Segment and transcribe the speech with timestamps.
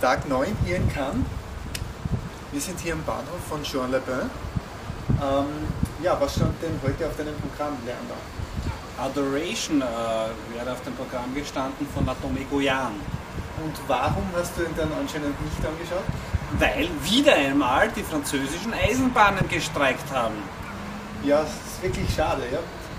[0.00, 1.24] Tag 9 hier in Cannes.
[2.52, 4.30] Wir sind hier am Bahnhof von Jean Lebin.
[5.20, 5.46] Ähm,
[6.02, 8.16] ja, was stand denn heute auf deinem Programm, Leander?
[8.98, 12.94] Adoration äh, wäre auf dem Programm gestanden von Atome Goyan.
[13.62, 16.04] Und warum hast du ihn dann anscheinend nicht angeschaut?
[16.58, 20.36] Weil wieder einmal die französischen Eisenbahnen gestreikt haben.
[21.22, 22.42] Ja, es ist wirklich schade.
[22.50, 22.58] Ja?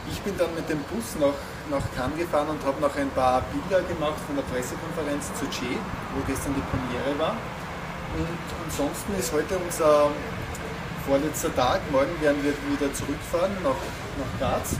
[0.09, 1.37] Ich bin dann mit dem Bus nach,
[1.69, 5.77] nach Cannes gefahren und habe noch ein paar Bilder gemacht von der Pressekonferenz zu Che,
[6.15, 7.35] wo gestern die Premiere war.
[8.17, 10.09] Und ansonsten ist heute unser
[11.05, 11.79] vorletzter Tag.
[11.91, 13.79] Morgen werden wir wieder zurückfahren nach,
[14.19, 14.75] nach Graz.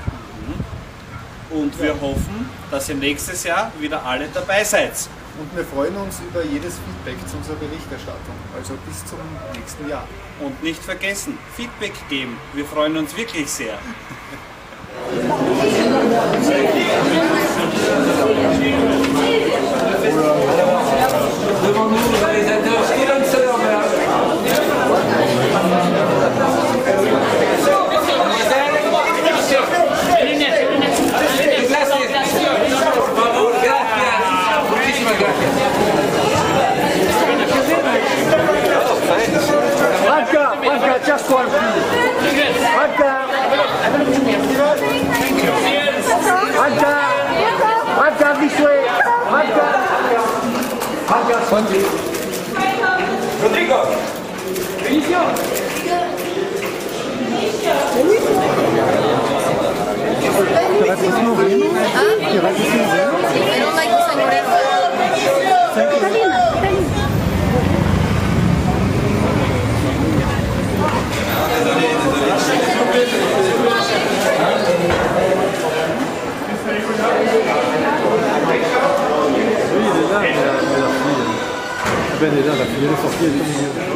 [1.50, 4.94] Und wir hoffen, dass ihr nächstes Jahr wieder alle dabei seid.
[5.40, 8.36] Und wir freuen uns über jedes Feedback zu unserer Berichterstattung.
[8.56, 9.20] Also bis zum
[9.54, 10.08] nächsten Jahr.
[10.40, 12.38] Und nicht vergessen, Feedback geben.
[12.54, 13.78] Wir freuen uns wirklich sehr.
[16.22, 16.91] Thank you.
[51.52, 51.88] Rodrigo.
[53.42, 53.78] Rodrigo.
[54.90, 55.20] Inicio.
[58.02, 58.42] Inicio.
[82.22, 83.91] Ben est là.